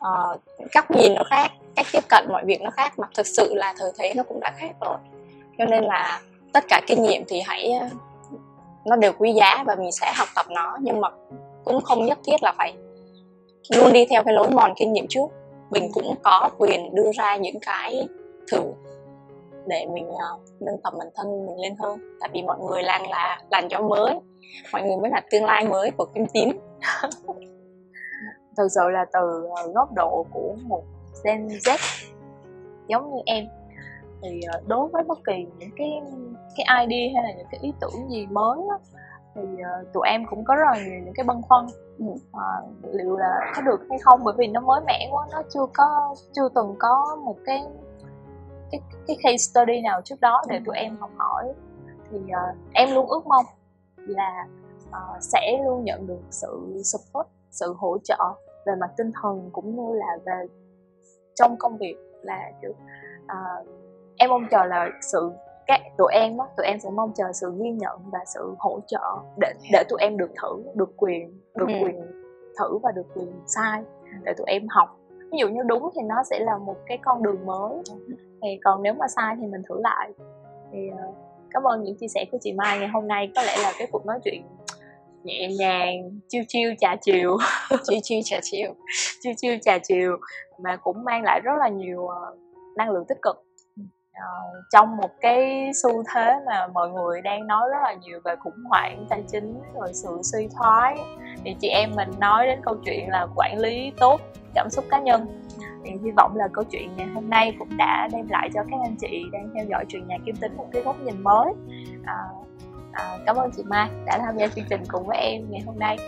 À, 0.00 0.10
góc 0.74 0.90
nhìn 0.90 1.14
nó 1.14 1.22
khác 1.24 1.50
cách 1.76 1.86
tiếp 1.92 2.04
cận 2.08 2.26
mọi 2.28 2.44
việc 2.44 2.62
nó 2.62 2.70
khác 2.70 2.98
mà 2.98 3.06
thực 3.16 3.26
sự 3.26 3.54
là 3.54 3.74
thời 3.78 3.92
thế 3.98 4.14
nó 4.16 4.22
cũng 4.22 4.40
đã 4.40 4.52
khác 4.56 4.72
rồi. 4.80 4.96
Cho 5.58 5.64
nên 5.64 5.84
là 5.84 6.20
tất 6.52 6.64
cả 6.68 6.80
kinh 6.86 7.02
nghiệm 7.02 7.24
thì 7.28 7.40
hãy 7.40 7.72
ờ, 7.80 7.86
nó 8.84 8.96
đều 8.96 9.12
quý 9.18 9.32
giá 9.32 9.64
và 9.66 9.74
mình 9.74 9.92
sẽ 9.92 10.12
học 10.16 10.28
tập 10.34 10.46
nó. 10.50 10.76
Nhưng 10.80 11.00
mà 11.00 11.08
cũng 11.64 11.80
không 11.80 12.06
nhất 12.06 12.18
thiết 12.24 12.42
là 12.42 12.52
phải 12.58 12.74
luôn 13.76 13.92
đi 13.92 14.06
theo 14.10 14.22
cái 14.24 14.34
lối 14.34 14.50
mòn 14.50 14.72
kinh 14.76 14.92
nghiệm 14.92 15.06
trước 15.08 15.26
mình 15.70 15.90
cũng 15.94 16.14
có 16.22 16.50
quyền 16.58 16.94
đưa 16.94 17.10
ra 17.14 17.36
những 17.36 17.60
cái 17.66 18.08
thử 18.52 18.62
để 19.66 19.86
mình 19.92 20.08
uh, 20.08 20.40
nâng 20.60 20.80
tầm 20.84 20.94
bản 20.98 21.08
thân 21.14 21.46
mình 21.46 21.56
lên 21.60 21.76
hơn. 21.78 21.98
Tại 22.20 22.30
vì 22.32 22.42
mọi 22.42 22.58
người 22.58 22.82
đang 22.82 23.10
là 23.10 23.40
làn 23.50 23.68
gió 23.70 23.80
mới 23.80 24.14
mọi 24.72 24.82
người 24.82 24.96
mới 24.96 25.10
là 25.10 25.20
tương 25.30 25.44
lai 25.44 25.68
mới 25.68 25.90
của 25.90 26.06
kim 26.14 26.26
tím. 26.26 26.58
Thực 28.56 28.68
sự 28.74 28.88
là 28.92 29.04
từ 29.12 29.48
ờ, 29.56 29.72
góc 29.74 29.92
độ 29.92 30.26
của 30.32 30.54
một 30.66 30.82
Gen 31.24 31.48
Z 31.48 31.78
giống 32.88 33.14
như 33.14 33.22
em 33.26 33.44
thì 34.22 34.40
ờ, 34.52 34.60
đối 34.66 34.88
với 34.88 35.02
bất 35.02 35.18
kỳ 35.26 35.46
những 35.58 35.70
cái 35.76 35.90
cái 36.56 36.86
idea 36.86 37.22
hay 37.22 37.22
là 37.22 37.38
những 37.38 37.46
cái 37.50 37.60
ý 37.62 37.72
tưởng 37.80 38.10
gì 38.10 38.26
mới 38.26 38.58
đó, 38.68 38.78
thì 39.34 39.42
uh, 39.42 39.92
tụi 39.92 40.02
em 40.08 40.26
cũng 40.30 40.44
có 40.44 40.54
rất 40.54 40.64
là 40.72 40.84
nhiều 40.84 41.00
những 41.04 41.14
cái 41.14 41.24
băn 41.24 41.42
khoăn 41.42 41.66
à, 42.32 42.46
liệu 42.82 43.16
là 43.16 43.52
có 43.56 43.62
được 43.62 43.80
hay 43.90 43.98
không? 43.98 44.20
Bởi 44.24 44.34
vì 44.38 44.46
nó 44.46 44.60
mới 44.60 44.80
mẻ 44.86 45.08
quá 45.12 45.26
nó 45.32 45.42
chưa 45.54 45.66
có 45.74 46.14
chưa 46.32 46.48
từng 46.54 46.74
có 46.78 47.16
một 47.24 47.36
cái 47.46 47.62
cái 48.70 48.80
cái 49.06 49.16
case 49.22 49.36
study 49.36 49.80
nào 49.80 50.00
trước 50.04 50.20
đó 50.20 50.42
để 50.48 50.60
tụi 50.66 50.76
em 50.76 50.96
học 50.96 51.10
hỏi. 51.16 51.52
Thì 52.10 52.18
uh, 52.18 52.56
em 52.72 52.94
luôn 52.94 53.06
ước 53.06 53.26
mong 53.26 53.44
là 53.96 54.46
uh, 54.88 55.22
sẽ 55.22 55.60
luôn 55.64 55.84
nhận 55.84 56.06
được 56.06 56.20
sự 56.30 56.82
support 56.84 57.26
sự 57.50 57.74
hỗ 57.78 57.98
trợ 58.04 58.34
về 58.66 58.72
mặt 58.80 58.90
tinh 58.96 59.10
thần 59.22 59.50
cũng 59.52 59.76
như 59.76 59.98
là 59.98 60.18
về 60.26 60.46
trong 61.34 61.56
công 61.58 61.78
việc 61.78 61.96
là 62.22 62.52
kiểu 62.62 62.70
uh, 63.24 63.66
em 64.16 64.30
mong 64.30 64.46
chờ 64.50 64.64
là 64.64 64.88
sự 65.00 65.30
các 65.70 65.80
tụi 65.98 66.12
em 66.12 66.38
á 66.38 66.46
tụi 66.56 66.66
em 66.66 66.78
sẽ 66.78 66.90
mong 66.90 67.12
chờ 67.14 67.24
sự 67.32 67.52
ghi 67.58 67.70
nhận 67.70 67.98
và 68.12 68.18
sự 68.34 68.54
hỗ 68.58 68.80
trợ 68.86 69.18
để 69.40 69.52
để 69.72 69.84
tụi 69.88 69.98
em 70.00 70.16
được 70.16 70.30
thử 70.42 70.62
được 70.74 70.96
quyền 70.96 71.40
được 71.54 71.68
ừ. 71.68 71.74
quyền 71.82 71.96
thử 72.58 72.78
và 72.78 72.92
được 72.92 73.06
quyền 73.14 73.32
sai 73.46 73.82
để 74.22 74.32
tụi 74.36 74.46
em 74.46 74.66
học. 74.68 74.96
Ví 75.32 75.38
dụ 75.40 75.48
như 75.48 75.62
đúng 75.66 75.90
thì 75.94 76.02
nó 76.02 76.22
sẽ 76.30 76.38
là 76.38 76.58
một 76.58 76.76
cái 76.86 76.98
con 77.04 77.22
đường 77.22 77.46
mới. 77.46 77.72
Thì 78.42 78.48
còn 78.64 78.82
nếu 78.82 78.94
mà 78.94 79.08
sai 79.08 79.36
thì 79.40 79.46
mình 79.46 79.62
thử 79.68 79.80
lại. 79.80 80.10
Thì 80.72 80.78
uh, 81.08 81.14
cảm 81.50 81.62
ơn 81.62 81.82
những 81.82 81.96
chia 81.96 82.08
sẻ 82.08 82.24
của 82.32 82.38
chị 82.40 82.52
Mai 82.52 82.78
ngày 82.78 82.88
hôm 82.88 83.08
nay. 83.08 83.32
Có 83.36 83.42
lẽ 83.42 83.56
là 83.62 83.72
cái 83.78 83.88
cuộc 83.92 84.06
nói 84.06 84.18
chuyện 84.24 84.42
nhẹ 85.24 85.48
nhàng 85.58 86.20
chiêu 86.28 86.42
chiêu 86.48 86.72
trà 86.80 86.96
chiều. 87.00 87.36
Chiêu 87.84 87.98
chiêu 88.02 88.20
trà 88.24 88.36
chiều. 88.42 88.74
Chiêu 89.20 89.32
chiêu 89.36 89.56
trà 89.62 89.78
chiều. 89.78 90.16
Mà 90.58 90.76
cũng 90.76 91.04
mang 91.04 91.22
lại 91.22 91.40
rất 91.40 91.52
là 91.58 91.68
nhiều 91.68 92.00
uh, 92.00 92.38
năng 92.76 92.90
lượng 92.90 93.04
tích 93.08 93.18
cực 93.22 93.36
uh, 94.18 94.64
trong 94.72 94.96
một 94.96 95.10
cái 95.20 95.70
xu 95.82 96.02
thế 96.14 96.34
mà 96.46 96.66
mọi 96.66 96.90
người 96.90 97.20
đang 97.20 97.46
nói 97.46 97.68
rất 97.70 97.78
là 97.82 97.92
nhiều 97.92 98.20
về 98.24 98.36
khủng 98.36 98.64
hoảng 98.68 99.06
tài 99.08 99.22
chính 99.28 99.60
rồi 99.74 99.88
sự 99.92 100.20
suy 100.22 100.48
thoái 100.56 100.96
thì 101.44 101.56
chị 101.60 101.68
em 101.68 101.90
mình 101.96 102.08
nói 102.18 102.46
đến 102.46 102.60
câu 102.64 102.76
chuyện 102.84 103.08
là 103.08 103.26
quản 103.36 103.58
lý 103.58 103.92
tốt 104.00 104.20
cảm 104.54 104.70
xúc 104.70 104.84
cá 104.90 105.00
nhân 105.00 105.42
thì 105.84 105.90
hy 106.04 106.10
vọng 106.16 106.36
là 106.36 106.48
câu 106.52 106.64
chuyện 106.64 106.96
ngày 106.96 107.06
hôm 107.06 107.30
nay 107.30 107.56
cũng 107.58 107.76
đã 107.76 108.08
đem 108.12 108.28
lại 108.28 108.50
cho 108.54 108.60
các 108.70 108.76
anh 108.84 108.96
chị 109.00 109.24
đang 109.32 109.50
theo 109.54 109.64
dõi 109.70 109.84
truyền 109.88 110.06
nhà 110.08 110.16
kim 110.26 110.36
tính 110.36 110.56
một 110.56 110.66
cái 110.72 110.82
góc 110.82 110.96
nhìn 111.02 111.22
mới 111.22 111.52
à, 112.04 112.14
à, 112.92 113.18
cảm 113.26 113.36
ơn 113.36 113.50
chị 113.56 113.62
Mai 113.66 113.90
đã 114.06 114.18
tham 114.18 114.36
gia 114.36 114.46
chương 114.46 114.64
trình 114.70 114.82
cùng 114.88 115.06
với 115.06 115.18
em 115.18 115.42
ngày 115.50 115.62
hôm 115.66 115.78
nay 115.78 115.98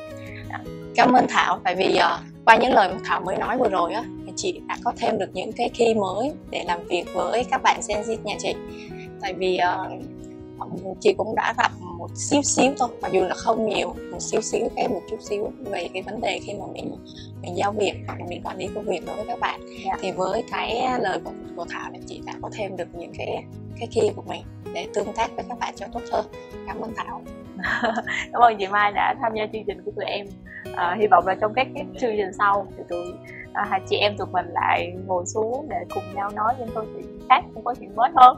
à. 0.50 0.61
cảm 0.97 1.12
ơn 1.12 1.26
Thảo 1.28 1.59
tại 1.64 1.75
vì 1.75 1.99
uh, 1.99 2.44
qua 2.44 2.56
những 2.56 2.73
lời 2.73 2.88
mà 2.92 2.99
Thảo 3.04 3.21
mới 3.21 3.37
nói 3.37 3.59
vừa 3.59 3.68
rồi 3.68 3.92
á 3.92 4.04
chị 4.37 4.61
đã 4.69 4.77
có 4.85 4.93
thêm 4.97 5.19
được 5.19 5.31
những 5.33 5.53
cái 5.53 5.71
key 5.79 5.95
mới 5.95 6.33
để 6.51 6.65
làm 6.67 6.87
việc 6.87 7.05
với 7.15 7.45
các 7.51 7.62
bạn 7.62 7.81
Gen 7.89 8.03
Z 8.03 8.17
nhà 8.23 8.35
chị 8.39 8.55
tại 9.21 9.35
vì 9.35 9.59
uh, 9.59 10.03
chị 11.01 11.15
cũng 11.19 11.35
đã 11.35 11.55
gặp 11.59 11.71
một 11.99 12.11
xíu 12.15 12.43
xíu 12.43 12.73
thôi 12.79 12.89
mặc 13.03 13.12
dù 13.12 13.21
là 13.25 13.35
không 13.35 13.69
nhiều 13.69 13.95
một 14.12 14.21
xíu 14.21 14.41
xíu 14.41 14.69
cái 14.77 14.89
một 14.89 15.01
chút 15.11 15.17
xíu 15.21 15.51
về 15.59 15.89
cái 15.95 16.03
vấn 16.03 16.21
đề 16.21 16.41
khi 16.45 16.55
mà 16.55 16.67
mình 16.73 16.97
mình 17.43 17.57
giao 17.57 17.73
việc 17.73 17.95
hoặc 18.07 18.21
là 18.21 18.27
mình 18.29 18.43
quản 18.45 18.57
lý 18.57 18.67
công 18.75 18.85
việc 18.85 19.07
đối 19.07 19.17
với 19.17 19.25
các 19.29 19.41
bạn 19.41 19.61
yeah. 19.61 19.83
Dạ. 19.85 19.97
thì 20.01 20.11
với 20.11 20.45
cái 20.51 20.83
lời 21.01 21.19
của, 21.25 21.33
của 21.57 21.65
thảo 21.71 21.91
thì 21.95 22.01
chị 22.07 22.21
đã 22.27 22.33
có 22.43 22.51
thêm 22.53 22.77
được 22.77 22.89
những 22.95 23.12
cái 23.19 23.45
cái 23.79 23.89
key 23.95 24.11
của 24.17 24.23
mình 24.23 24.43
để 24.75 24.87
tương 24.95 25.12
tác 25.12 25.31
với 25.37 25.45
các 25.49 25.59
bạn 25.59 25.75
cho 25.77 25.87
tốt 25.93 26.01
hơn 26.12 26.27
cảm 26.67 26.81
ơn 26.81 26.93
thảo 26.97 27.23
cảm 28.33 28.43
ơn 28.43 28.57
chị 28.59 28.67
mai 28.67 28.93
đã 28.93 29.15
tham 29.23 29.33
gia 29.37 29.47
chương 29.53 29.65
trình 29.67 29.83
của 29.85 29.91
tụi 29.97 30.05
em 30.05 30.27
à, 30.75 30.97
hy 31.01 31.07
vọng 31.07 31.27
là 31.27 31.35
trong 31.41 31.53
các 31.55 31.67
cái 31.75 31.85
chương 32.01 32.17
trình 32.17 32.33
sau 32.39 32.67
thì 32.77 32.83
tụi 32.89 33.12
à, 33.52 33.64
hai 33.71 33.80
chị 33.88 33.97
em 33.97 34.16
tụi 34.16 34.26
mình 34.32 34.47
lại 34.49 34.92
ngồi 35.06 35.26
xuống 35.26 35.66
để 35.68 35.76
cùng 35.94 36.04
nhau 36.14 36.30
nói 36.35 36.54
những 36.59 36.68
câu 36.75 36.85
chuyện 36.94 37.18
khác 37.28 37.40
những 37.54 37.64
câu 37.64 37.75
chuyện 37.80 37.97
mới 37.97 38.11
hơn. 38.16 38.37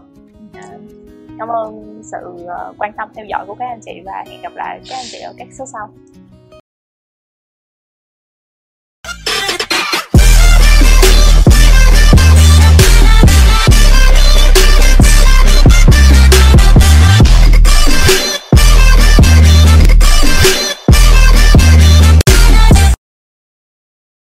À, 0.52 0.68
cảm 1.38 1.49
ơn 1.49 2.00
sự 2.02 2.47
ờ, 2.47 2.73
quan 2.78 2.92
tâm 2.97 3.09
theo 3.14 3.25
dõi 3.25 3.44
của 3.47 3.54
các 3.54 3.66
anh 3.66 3.80
chị 3.80 4.00
và 4.04 4.25
hẹn 4.26 4.42
gặp 4.42 4.52
lại 4.54 4.80
các 4.88 4.97
anh 4.97 5.06
chị 5.11 5.18
ở 5.21 5.33
các 5.38 5.49
số 5.52 5.66
sau. 5.66 5.88